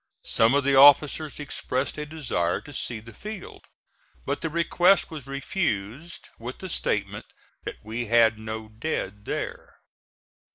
[0.25, 3.65] Some of the officers expressed a desire to see the field;
[4.25, 7.27] but the request was refused with the statement
[7.65, 9.75] that we had no dead there.